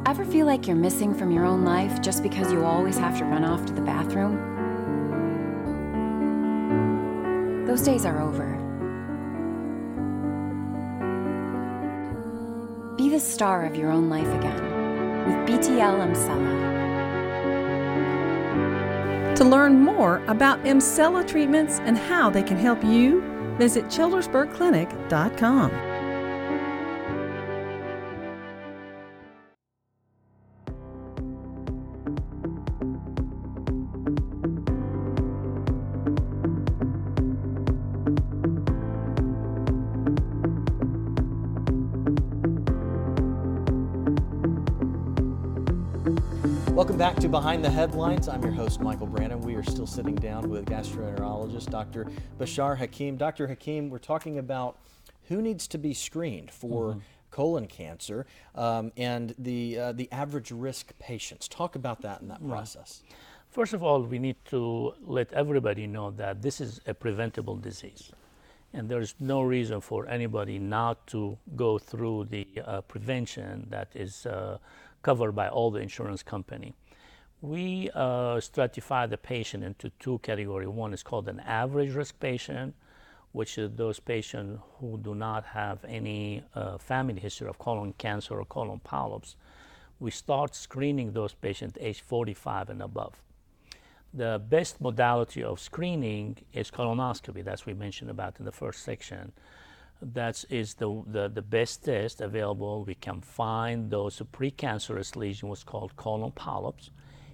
Ever 0.06 0.25
feel 0.25 0.46
like 0.46 0.66
you're 0.68 0.76
missing 0.76 1.12
from 1.12 1.32
your 1.32 1.44
own 1.44 1.64
life 1.64 2.00
just 2.00 2.22
because 2.22 2.52
you 2.52 2.64
always 2.64 2.96
have 2.96 3.18
to 3.18 3.25
run 3.25 3.44
off 3.44 3.66
to 3.66 3.72
the 3.72 3.80
bathroom? 3.80 4.36
Those 7.66 7.82
days 7.82 8.06
are 8.06 8.22
over. 8.22 8.54
Be 12.96 13.08
the 13.08 13.18
star 13.18 13.66
of 13.66 13.75
your 13.75 13.90
own 13.90 14.08
life 14.08 14.28
again 14.28 14.62
with 15.26 15.34
BTL 15.48 15.98
Emsella. 16.06 16.54
To 19.34 19.44
learn 19.44 19.80
more 19.80 20.22
about 20.28 20.62
Emsella 20.62 21.26
treatments 21.26 21.80
and 21.80 21.98
how 21.98 22.30
they 22.30 22.44
can 22.44 22.56
help 22.56 22.84
you, 22.84 23.22
visit 23.58 23.86
childersburgclinic.com. 23.86 25.85
Welcome 46.96 47.14
back 47.14 47.22
to 47.24 47.28
Behind 47.28 47.62
the 47.62 47.68
Headlines. 47.68 48.26
I'm 48.26 48.42
your 48.42 48.52
host, 48.52 48.80
Michael 48.80 49.06
Brannon. 49.06 49.42
We 49.42 49.54
are 49.54 49.62
still 49.62 49.86
sitting 49.86 50.14
down 50.14 50.48
with 50.48 50.64
gastroenterologist 50.64 51.68
Dr. 51.68 52.06
Bashar 52.40 52.78
Hakim. 52.78 53.18
Dr. 53.18 53.46
Hakim, 53.48 53.90
we're 53.90 53.98
talking 53.98 54.38
about 54.38 54.78
who 55.24 55.42
needs 55.42 55.68
to 55.68 55.76
be 55.76 55.92
screened 55.92 56.50
for 56.50 56.92
mm-hmm. 56.92 57.00
colon 57.30 57.66
cancer 57.66 58.24
um, 58.54 58.92
and 58.96 59.34
the, 59.38 59.78
uh, 59.78 59.92
the 59.92 60.10
average 60.10 60.50
risk 60.50 60.98
patients. 60.98 61.48
Talk 61.48 61.76
about 61.76 62.00
that 62.00 62.22
in 62.22 62.28
that 62.28 62.38
right. 62.40 62.48
process. 62.48 63.02
First 63.50 63.74
of 63.74 63.82
all, 63.82 64.00
we 64.00 64.18
need 64.18 64.36
to 64.46 64.94
let 65.02 65.30
everybody 65.34 65.86
know 65.86 66.12
that 66.12 66.40
this 66.40 66.62
is 66.62 66.80
a 66.86 66.94
preventable 66.94 67.56
disease. 67.56 68.10
And 68.72 68.88
there's 68.88 69.14
no 69.20 69.42
reason 69.42 69.82
for 69.82 70.08
anybody 70.08 70.58
not 70.58 71.06
to 71.08 71.36
go 71.56 71.78
through 71.78 72.28
the 72.30 72.48
uh, 72.64 72.80
prevention 72.80 73.66
that 73.68 73.88
is 73.94 74.24
uh, 74.24 74.56
covered 75.02 75.32
by 75.32 75.48
all 75.50 75.70
the 75.70 75.80
insurance 75.80 76.22
company. 76.22 76.74
We 77.42 77.90
uh, 77.94 78.36
stratify 78.36 79.08
the 79.10 79.18
patient 79.18 79.62
into 79.62 79.90
two 79.98 80.18
categories. 80.20 80.68
One 80.68 80.94
is 80.94 81.02
called 81.02 81.28
an 81.28 81.40
average 81.40 81.94
risk 81.94 82.18
patient, 82.18 82.74
which 83.32 83.58
is 83.58 83.70
those 83.76 84.00
patients 84.00 84.62
who 84.78 84.98
do 84.98 85.14
not 85.14 85.44
have 85.44 85.84
any 85.84 86.42
uh, 86.54 86.78
family 86.78 87.20
history 87.20 87.48
of 87.48 87.58
colon 87.58 87.92
cancer 87.98 88.38
or 88.38 88.44
colon 88.46 88.80
polyps. 88.80 89.36
We 90.00 90.10
start 90.10 90.54
screening 90.54 91.12
those 91.12 91.34
patients 91.34 91.76
age 91.80 92.00
45 92.00 92.70
and 92.70 92.82
above. 92.82 93.22
The 94.14 94.40
best 94.48 94.80
modality 94.80 95.42
of 95.42 95.60
screening 95.60 96.38
is 96.54 96.70
colonoscopy, 96.70 97.44
that's 97.44 97.66
we 97.66 97.74
mentioned 97.74 98.08
about 98.10 98.38
in 98.38 98.46
the 98.46 98.52
first 98.52 98.82
section 98.82 99.32
that 100.00 100.44
is 100.50 100.74
the, 100.74 101.02
the, 101.06 101.28
the, 101.28 101.42
best 101.42 101.84
test 101.84 102.20
available. 102.20 102.84
We 102.84 102.94
can 102.94 103.20
find 103.20 103.90
those 103.90 104.20
precancerous 104.32 105.16
lesions, 105.16 105.48
what's 105.48 105.64
called 105.64 105.96
colon 105.96 106.32
polyps, 106.32 106.90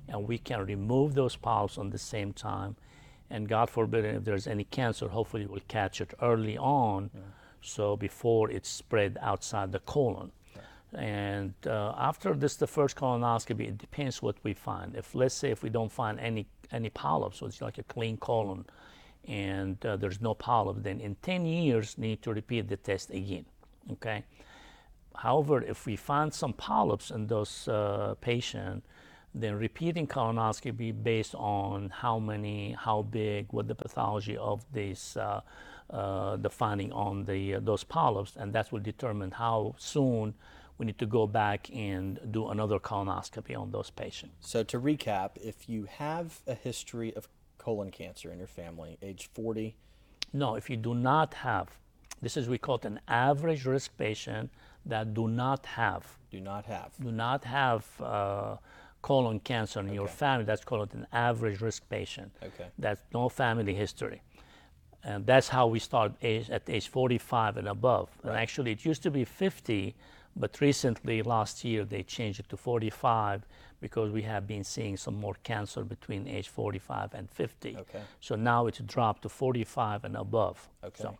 and 0.08 0.28
we 0.28 0.38
can 0.38 0.66
remove 0.66 1.14
those 1.14 1.36
polyps 1.36 1.78
on 1.78 1.90
the 1.90 1.98
same 1.98 2.32
time. 2.32 2.76
And 3.30 3.48
God 3.48 3.70
forbid, 3.70 4.04
if 4.04 4.24
there's 4.24 4.46
any 4.46 4.64
cancer, 4.64 5.08
hopefully 5.08 5.46
we'll 5.46 5.60
catch 5.68 6.00
it 6.00 6.12
early 6.20 6.58
on, 6.58 7.10
yeah. 7.14 7.20
so 7.62 7.96
before 7.96 8.50
it's 8.50 8.68
spread 8.68 9.18
outside 9.22 9.72
the 9.72 9.78
colon. 9.80 10.32
And 10.94 11.54
uh, 11.66 11.94
after 11.96 12.34
this, 12.34 12.56
the 12.56 12.66
first 12.66 12.96
colonoscopy, 12.96 13.68
it 13.68 13.78
depends 13.78 14.20
what 14.20 14.36
we 14.42 14.52
find. 14.52 14.94
If 14.94 15.14
let's 15.14 15.34
say 15.34 15.50
if 15.50 15.62
we 15.62 15.70
don't 15.70 15.90
find 15.90 16.20
any 16.20 16.46
any 16.70 16.90
polyps, 16.90 17.38
so 17.38 17.46
it's 17.46 17.62
like 17.62 17.78
a 17.78 17.82
clean 17.84 18.16
colon, 18.18 18.66
and 19.26 19.84
uh, 19.86 19.96
there's 19.96 20.20
no 20.20 20.34
polyp, 20.34 20.82
then 20.82 21.00
in 21.00 21.14
10 21.22 21.46
years 21.46 21.96
need 21.96 22.22
to 22.22 22.32
repeat 22.32 22.68
the 22.68 22.76
test 22.76 23.10
again. 23.10 23.44
Okay. 23.92 24.24
However, 25.14 25.62
if 25.62 25.86
we 25.86 25.96
find 25.96 26.32
some 26.32 26.52
polyps 26.52 27.10
in 27.10 27.26
those 27.26 27.68
uh, 27.68 28.14
patients, 28.20 28.86
then 29.34 29.54
repeating 29.54 30.06
colonoscopy 30.06 30.92
based 31.02 31.34
on 31.34 31.90
how 31.90 32.18
many, 32.18 32.72
how 32.78 33.02
big, 33.02 33.46
what 33.50 33.68
the 33.68 33.74
pathology 33.74 34.36
of 34.36 34.64
this, 34.72 35.16
uh, 35.16 35.40
uh, 35.90 36.36
the 36.36 36.50
finding 36.50 36.92
on 36.92 37.24
the 37.24 37.54
uh, 37.54 37.60
those 37.60 37.84
polyps, 37.84 38.36
and 38.36 38.52
that 38.52 38.70
will 38.72 38.80
determine 38.80 39.30
how 39.30 39.74
soon 39.78 40.34
we 40.78 40.86
need 40.86 40.98
to 40.98 41.06
go 41.06 41.26
back 41.26 41.70
and 41.74 42.18
do 42.30 42.48
another 42.48 42.78
colonoscopy 42.78 43.56
on 43.56 43.70
those 43.70 43.90
patients. 43.90 44.34
So 44.40 44.62
to 44.64 44.80
recap, 44.80 45.30
if 45.36 45.68
you 45.68 45.84
have 45.84 46.40
a 46.46 46.54
history 46.54 47.14
of 47.14 47.28
colon 47.58 47.90
cancer 47.90 48.32
in 48.32 48.38
your 48.38 48.48
family, 48.48 48.98
age 49.02 49.30
40? 49.32 49.76
No, 50.32 50.56
if 50.56 50.68
you 50.68 50.76
do 50.76 50.94
not 50.94 51.34
have, 51.34 51.68
this 52.20 52.36
is 52.36 52.48
we 52.48 52.58
call 52.58 52.76
it 52.76 52.84
an 52.84 53.00
average 53.06 53.64
risk 53.64 53.96
patient 53.96 54.50
that 54.86 55.14
do 55.14 55.28
not 55.28 55.66
have. 55.66 56.18
Do 56.30 56.40
not 56.40 56.66
have. 56.66 56.92
Do 57.00 57.12
not 57.12 57.44
have 57.44 57.86
uh, 58.00 58.56
colon 59.02 59.40
cancer 59.40 59.80
in 59.80 59.86
okay. 59.86 59.94
your 59.94 60.08
family. 60.08 60.44
That's 60.44 60.64
called 60.64 60.94
an 60.94 61.06
average 61.12 61.60
risk 61.60 61.88
patient. 61.88 62.32
Okay. 62.42 62.68
That's 62.78 63.02
no 63.12 63.28
family 63.28 63.74
history. 63.74 64.22
And 65.04 65.26
that's 65.26 65.48
how 65.48 65.66
we 65.66 65.80
start 65.80 66.12
age, 66.22 66.48
at 66.48 66.62
age 66.68 66.88
45 66.88 67.56
and 67.56 67.68
above. 67.68 68.08
Right. 68.22 68.30
And 68.30 68.38
actually, 68.38 68.72
it 68.72 68.84
used 68.84 69.02
to 69.02 69.10
be 69.10 69.24
50, 69.24 69.94
but 70.36 70.60
recently, 70.60 71.22
last 71.22 71.64
year, 71.64 71.84
they 71.84 72.02
changed 72.04 72.40
it 72.40 72.48
to 72.50 72.56
45 72.56 73.44
because 73.80 74.12
we 74.12 74.22
have 74.22 74.46
been 74.46 74.62
seeing 74.62 74.96
some 74.96 75.16
more 75.16 75.34
cancer 75.42 75.82
between 75.82 76.28
age 76.28 76.48
45 76.48 77.14
and 77.14 77.28
50. 77.28 77.76
Okay. 77.80 78.00
So 78.20 78.36
now 78.36 78.68
it's 78.68 78.78
dropped 78.78 79.22
to 79.22 79.28
45 79.28 80.04
and 80.04 80.16
above. 80.16 80.68
Okay. 80.84 81.02
So 81.02 81.18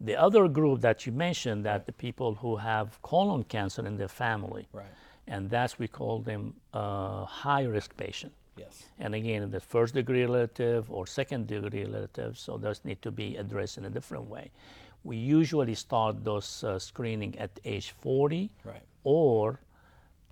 the 0.00 0.14
other 0.14 0.46
group 0.46 0.82
that 0.82 1.06
you 1.06 1.12
mentioned, 1.12 1.64
that 1.64 1.72
right. 1.72 1.86
the 1.86 1.92
people 1.92 2.34
who 2.34 2.56
have 2.56 3.00
colon 3.02 3.42
cancer 3.42 3.84
in 3.86 3.96
their 3.96 4.08
family, 4.08 4.68
right. 4.72 4.84
And 5.28 5.50
that's 5.50 5.78
we 5.78 5.88
call 5.88 6.20
them 6.20 6.54
uh, 6.72 7.24
high 7.24 7.64
risk 7.64 7.96
patient. 7.96 8.32
Yes. 8.56 8.86
And 8.98 9.14
again, 9.14 9.50
the 9.50 9.60
first 9.60 9.94
degree 9.94 10.24
relative 10.24 10.90
or 10.90 11.06
second 11.06 11.46
degree 11.46 11.84
relative, 11.84 12.38
so 12.38 12.56
those 12.56 12.80
need 12.84 13.00
to 13.02 13.10
be 13.10 13.36
addressed 13.36 13.78
in 13.78 13.84
a 13.84 13.90
different 13.90 14.28
way. 14.28 14.50
We 15.04 15.16
usually 15.16 15.74
start 15.74 16.24
those 16.24 16.64
uh, 16.64 16.78
screening 16.78 17.38
at 17.38 17.50
age 17.64 17.94
40 18.00 18.50
right. 18.64 18.82
or 19.04 19.60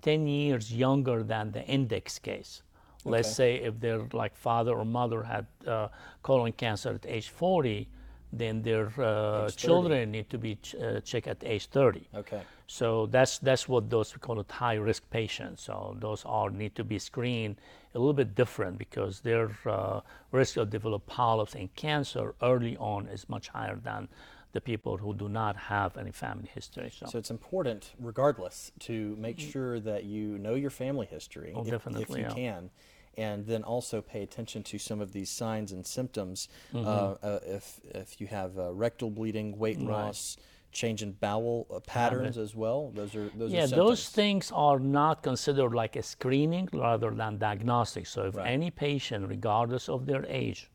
10 0.01 0.27
years 0.27 0.73
younger 0.73 1.23
than 1.23 1.51
the 1.51 1.63
index 1.65 2.19
case. 2.19 2.63
Okay. 3.01 3.11
Let's 3.11 3.33
say 3.33 3.55
if 3.55 3.79
their 3.79 4.01
like 4.11 4.35
father 4.35 4.77
or 4.77 4.83
mother 4.83 5.23
had 5.23 5.45
uh, 5.65 5.87
colon 6.21 6.51
cancer 6.51 6.89
at 6.89 7.05
age 7.07 7.29
40, 7.29 7.87
then 8.33 8.61
their 8.61 8.91
uh, 9.01 9.49
children 9.51 10.11
need 10.11 10.29
to 10.29 10.37
be 10.37 10.55
ch- 10.55 10.75
uh, 10.75 10.99
checked 11.01 11.27
at 11.27 11.43
age 11.43 11.67
30. 11.67 12.07
Okay. 12.15 12.41
So 12.67 13.05
that's 13.05 13.39
that's 13.39 13.67
what 13.69 13.89
those 13.89 14.13
we 14.13 14.19
call 14.19 14.39
it 14.39 14.51
high 14.51 14.75
risk 14.75 15.09
patients. 15.09 15.63
So 15.63 15.95
those 15.99 16.25
are 16.25 16.49
need 16.49 16.75
to 16.75 16.83
be 16.83 16.99
screened 16.99 17.55
a 17.95 17.99
little 17.99 18.13
bit 18.13 18.35
different 18.35 18.77
because 18.77 19.21
their 19.21 19.51
uh, 19.65 20.01
risk 20.31 20.57
of 20.57 20.69
develop 20.69 21.05
polyps 21.05 21.55
and 21.55 21.73
cancer 21.75 22.35
early 22.41 22.75
on 22.77 23.07
is 23.07 23.29
much 23.29 23.47
higher 23.47 23.77
than 23.81 24.09
the 24.53 24.61
people 24.61 24.97
who 24.97 25.13
do 25.13 25.29
not 25.29 25.55
have 25.55 25.97
any 25.97 26.11
family 26.11 26.49
history. 26.53 26.91
So, 26.91 27.05
So 27.05 27.17
it's 27.17 27.31
important, 27.31 27.93
regardless, 27.99 28.71
to 28.79 29.15
make 29.17 29.39
sure 29.39 29.79
that 29.79 30.03
you 30.05 30.37
know 30.37 30.55
your 30.55 30.69
family 30.69 31.05
history 31.05 31.49
Mm-hmm. 31.49 31.57
Oh, 31.59 31.75
if- 31.75 31.87
if, 32.01 32.09
you 32.09 32.23
yeah. 32.23 32.29
can, 32.29 32.69
and 33.17 33.45
then 33.47 33.63
also 33.63 34.01
pay 34.01 34.21
attention 34.21 34.63
to 34.63 34.77
some 34.77 35.01
of 35.01 35.11
these 35.11 35.29
signs 35.29 35.71
and 35.71 35.85
symptoms. 35.85 36.47
Mm-hmm. 36.73 36.87
Uh, 36.87 37.27
uh, 37.27 37.39
if 37.45 37.79
if 37.93 38.21
you 38.21 38.27
have 38.27 38.57
uh, 38.57 38.71
rectal 38.73 39.09
bleeding, 39.09 39.57
weight 39.57 39.79
loss, 39.79 40.37
change 40.71 41.01
in 41.01 41.13
bowel 41.13 41.65
uh, 41.73 41.79
patterns 41.79 42.37
as 42.37 42.55
well, 42.55 42.91
those 42.93 43.15
are 43.15 43.29
those 43.35 43.51
yeah, 43.51 43.63
are 43.63 43.67
those 43.67 44.09
things 44.09 44.51
are 44.53 44.79
not 44.79 45.23
considered 45.23 45.73
like 45.73 45.95
a 45.95 46.03
screening 46.03 46.69
rather 46.71 47.11
than 47.11 47.37
diagnostic. 47.37 48.05
So 48.05 48.25
if 48.25 48.35
Right. 48.35 48.47
any 48.47 48.69
patient, 48.69 49.27
regardless 49.27 49.89
of 49.89 50.05
their 50.05 50.25
age, 50.27 50.69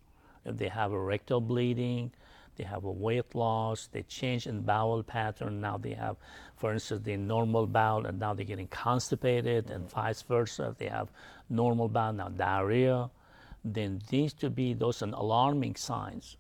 if 0.45 0.57
they 0.57 0.69
have 0.69 0.93
a 0.93 0.99
rectal 0.99 1.41
bleeding, 1.41 2.11
they 2.57 2.65
have 2.65 2.85
a 2.85 2.91
weight 2.91 3.35
loss, 3.35 3.89
they 3.93 4.03
change 4.03 4.47
in 4.47 4.61
bowel 4.61 5.03
pattern, 5.03 5.61
now 5.61 5.79
they 5.79 5.95
have, 5.95 6.17
for 6.57 6.73
instance, 6.73 7.03
the 7.05 7.17
normal 7.17 7.67
bowel 7.67 8.05
and 8.07 8.19
now 8.19 8.35
they're 8.35 8.45
getting 8.45 8.69
constipated 8.69 9.71
and 9.71 9.89
vice 9.91 10.23
versa. 10.23 10.69
If 10.71 10.79
they 10.79 10.89
have 10.89 11.09
normal 11.53 11.89
bowel, 11.89 12.13
now 12.15 12.29
diarrhea, 12.29 13.11
then 13.65 14.01
these 14.09 14.33
to 14.35 14.51
be 14.51 14.75
those 14.75 15.03
are 15.03 15.11
alarming 15.15 15.77
signs. 15.77 16.37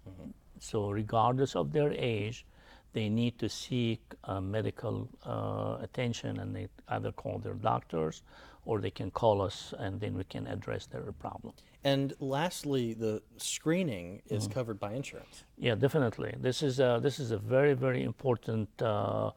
So 0.59 0.91
regardless 0.91 1.55
of 1.57 1.73
their 1.73 1.93
age, 1.93 2.47
they 2.93 3.09
need 3.09 3.39
to 3.39 3.49
seek 3.49 4.01
uh, 4.25 4.41
medical 4.41 5.09
uh, 5.25 5.79
attention 5.83 6.39
and 6.41 6.55
they 6.55 6.69
either 6.89 7.13
call 7.13 7.39
their 7.39 7.55
doctors 7.55 8.23
or 8.65 8.81
they 8.81 8.91
can 8.91 9.11
call 9.11 9.43
us 9.43 9.75
and 9.79 10.01
then 10.01 10.15
we 10.17 10.25
can 10.25 10.47
address 10.47 10.87
their 10.87 11.11
problem. 11.13 11.53
And 11.85 12.13
lastly, 12.21 12.95
the 12.95 13.23
screening 13.39 14.23
is 14.29 14.45
Mm-hmm. 14.45 14.53
covered 14.53 14.79
by 14.79 14.93
insurance. 14.93 15.45
Yeah, 15.59 15.75
definitely. 15.75 16.35
This 16.39 16.63
is 16.63 16.79
a, 16.81 17.01
this 17.03 17.19
is 17.19 17.31
a 17.33 17.39
very 17.39 17.75
very 17.75 18.03
important 18.05 18.69
uh, 18.83 19.31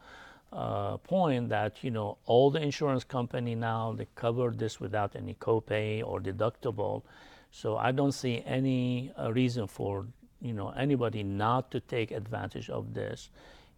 uh, 0.56 0.96
point 0.98 1.50
that 1.50 1.84
you 1.84 1.92
know 1.92 2.18
all 2.26 2.50
the 2.50 2.62
insurance 2.62 3.04
company 3.04 3.56
now 3.56 3.94
they 3.98 4.08
cover 4.16 4.52
this 4.52 4.80
without 4.80 5.16
any 5.16 5.34
copay 5.36 6.02
or 6.04 6.22
deductible. 6.22 7.04
So 7.52 7.78
I 7.78 7.92
don't 7.92 8.14
see 8.14 8.42
any 8.46 9.12
uh, 9.20 9.34
reason 9.34 9.68
for 9.68 10.06
you 10.42 10.54
know 10.54 10.70
anybody 10.70 11.24
not 11.24 11.72
to 11.72 11.80
take 11.82 12.12
advantage 12.12 12.70
of 12.70 12.94
this 12.94 13.30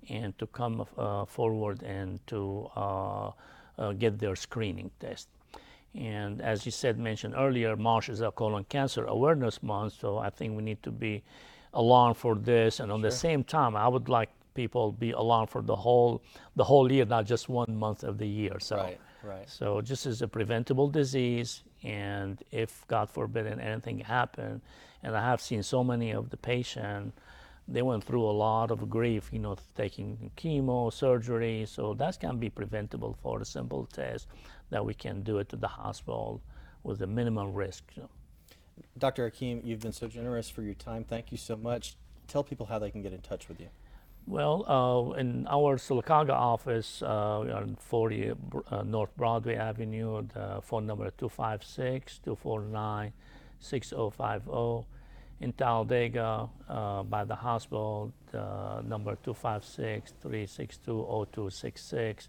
and 0.09 0.37
to 0.37 0.45
come 0.47 0.85
uh, 0.97 1.25
forward 1.25 1.81
and 1.81 2.25
to 2.27 2.69
uh, 2.75 3.31
uh, 3.77 3.93
get 3.93 4.19
their 4.19 4.35
screening 4.35 4.91
test. 4.99 5.27
And 5.95 6.41
as 6.41 6.65
you 6.65 6.71
said, 6.71 6.99
mentioned 6.99 7.33
earlier, 7.35 7.75
March 7.75 8.09
is 8.09 8.21
a 8.21 8.31
colon 8.31 8.65
cancer 8.65 9.05
awareness 9.05 9.63
month, 9.63 9.93
so 9.99 10.19
I 10.19 10.29
think 10.29 10.55
we 10.55 10.61
need 10.61 10.83
to 10.83 10.91
be 10.91 11.23
alarmed 11.73 12.17
for 12.17 12.35
this. 12.35 12.79
And 12.79 12.91
on 12.91 13.01
the 13.01 13.11
same 13.11 13.43
time, 13.43 13.75
I 13.75 13.87
would 13.87 14.07
like 14.07 14.29
people 14.57 14.91
be 14.91 15.11
alarmed 15.23 15.49
for 15.55 15.61
the 15.71 15.75
whole 15.85 16.11
the 16.61 16.63
whole 16.71 16.87
year, 16.91 17.05
not 17.05 17.25
just 17.33 17.45
one 17.61 17.73
month 17.85 18.01
of 18.03 18.17
the 18.17 18.27
year. 18.41 18.55
So, 18.59 18.75
Right, 18.75 18.99
right. 19.33 19.49
so 19.59 19.67
this 19.89 20.05
is 20.11 20.17
a 20.21 20.27
preventable 20.37 20.89
disease, 21.01 21.63
and 21.83 22.33
if 22.63 22.71
God 22.87 23.07
forbid 23.17 23.45
anything 23.47 23.97
happened, 24.17 24.59
and 25.03 25.11
I 25.15 25.23
have 25.31 25.41
seen 25.49 25.61
so 25.63 25.79
many 25.83 26.09
of 26.19 26.23
the 26.33 26.37
patient, 26.53 27.13
they 27.75 27.83
went 27.91 28.03
through 28.07 28.25
a 28.33 28.35
lot 28.47 28.71
of 28.71 28.79
grief, 28.97 29.23
you 29.31 29.39
know, 29.45 29.55
taking 29.75 30.31
chemo, 30.41 30.91
surgery. 30.91 31.65
So 31.75 31.93
that 32.01 32.13
can 32.19 32.35
be 32.45 32.49
preventable 32.49 33.13
for 33.21 33.41
a 33.41 33.45
simple 33.45 33.85
test 33.99 34.27
that 34.71 34.83
we 34.89 34.93
can 34.93 35.15
do 35.29 35.33
it 35.41 35.47
to 35.49 35.55
the 35.65 35.67
hospital 35.67 36.41
with 36.83 37.01
a 37.01 37.07
minimum 37.07 37.53
risk. 37.53 37.83
you 37.95 38.01
know. 38.03 38.09
Dr. 38.97 39.23
Hakim, 39.25 39.61
you've 39.67 39.81
been 39.87 39.97
so 40.03 40.07
generous 40.07 40.49
for 40.49 40.61
your 40.61 40.75
time. 40.89 41.03
Thank 41.03 41.31
you 41.33 41.37
so 41.37 41.55
much. 41.69 41.95
Tell 42.27 42.43
people 42.43 42.65
how 42.71 42.79
they 42.79 42.91
can 42.91 43.01
get 43.01 43.13
in 43.13 43.21
touch 43.21 43.47
with 43.49 43.59
you. 43.59 43.69
Well, 44.29 44.65
uh, 44.67 45.17
in 45.17 45.47
our 45.47 45.77
Sylacauga 45.77 46.33
office, 46.33 47.01
uh, 47.01 47.43
we 47.45 47.49
are 47.49 47.61
on 47.61 47.77
40 47.79 48.33
uh, 48.69 48.83
North 48.83 49.15
Broadway 49.15 49.55
Avenue. 49.55 50.27
The 50.33 50.59
phone 50.61 50.85
number 50.85 51.07
is 51.07 51.13
256 51.17 52.19
249 52.25 53.13
6050. 53.61 54.85
In 55.39 55.53
Talladega, 55.53 56.49
uh, 56.67 57.03
by 57.03 57.23
the 57.23 57.35
hospital, 57.35 58.11
the 58.33 58.81
number 58.81 59.15
256 59.23 60.11
362 60.21 61.25
0266. 61.31 62.27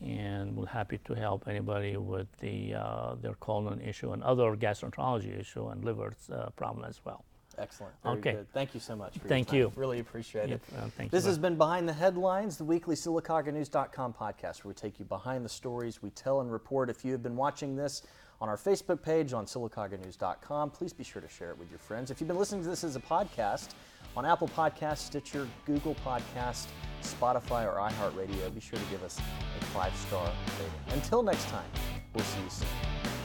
And 0.00 0.56
we're 0.56 0.66
happy 0.66 0.98
to 1.04 1.14
help 1.14 1.46
anybody 1.46 1.96
with 1.96 2.26
the, 2.40 2.74
uh, 2.74 3.14
their 3.14 3.34
colon 3.34 3.80
issue 3.80 4.10
and 4.10 4.24
other 4.24 4.56
gastroenterology 4.56 5.38
issue 5.38 5.68
and 5.68 5.84
liver 5.84 6.14
uh, 6.32 6.50
problem 6.56 6.84
as 6.84 7.00
well. 7.04 7.24
Excellent. 7.58 7.94
Very 8.02 8.18
Okay. 8.18 8.32
good. 8.32 8.52
Thank 8.52 8.74
you 8.74 8.80
so 8.80 8.94
much. 8.96 9.14
Thank 9.26 9.52
you. 9.52 9.72
Really 9.76 9.98
appreciate 10.00 10.48
Yep, 10.48 10.60
it. 10.68 10.74
uh, 10.78 10.88
thank 10.96 11.10
this 11.10 11.24
very- 11.24 11.30
has 11.32 11.38
been 11.38 11.56
Behind 11.56 11.88
the 11.88 11.92
Headlines, 11.92 12.56
the 12.56 12.64
weekly 12.64 12.94
SylacaugaNews.com 12.94 14.14
podcast, 14.14 14.64
where 14.64 14.70
we 14.70 14.74
take 14.74 14.98
you 14.98 15.04
behind 15.04 15.44
the 15.44 15.48
stories 15.48 16.00
we 16.02 16.10
tell 16.10 16.40
and 16.40 16.52
report. 16.52 16.88
If 16.90 17.04
you 17.04 17.12
have 17.12 17.22
been 17.22 17.36
watching 17.36 17.76
this 17.76 18.02
on 18.40 18.48
our 18.48 18.56
Facebook 18.56 19.02
page 19.02 19.32
on 19.32 19.46
SylacaugaNews.com, 19.46 20.70
please 20.70 20.92
be 20.92 21.02
sure 21.04 21.20
to 21.20 21.28
share 21.28 21.50
it 21.50 21.58
with 21.58 21.68
your 21.70 21.80
friends. 21.80 22.10
If 22.10 22.20
you've 22.20 22.28
been 22.28 22.38
listening 22.38 22.62
to 22.62 22.68
this 22.68 22.84
as 22.84 22.94
a 22.94 23.00
podcast 23.00 23.70
on 24.16 24.24
Apple 24.24 24.48
Podcasts, 24.48 24.98
Stitcher, 24.98 25.46
Google 25.66 25.96
Podcast, 26.04 26.68
Spotify, 27.02 27.64
or 27.66 27.76
iHeartRadio, 27.78 28.54
be 28.54 28.60
sure 28.60 28.78
to 28.78 28.84
give 28.86 29.02
us 29.02 29.18
a 29.60 29.64
five 29.66 29.94
star 29.96 30.24
rating. 30.58 30.94
Until 31.00 31.22
next 31.22 31.46
time, 31.48 31.68
we'll 32.14 32.24
see 32.24 32.40
you 32.42 32.50
soon. 32.50 33.17